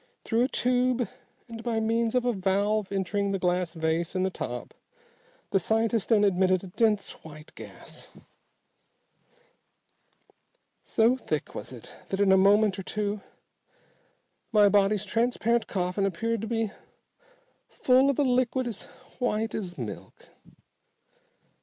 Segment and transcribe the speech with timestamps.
[0.23, 1.07] Through a tube,
[1.47, 4.73] and by means of a valve entering the glass vase in the top,
[5.51, 8.07] the scientist then admitted a dense white gas.
[10.83, 13.21] So thick was it that in a moment or two
[14.51, 16.71] my body's transparent coffin appeared to be
[17.69, 18.85] full of a liquid as
[19.19, 20.29] white as milk.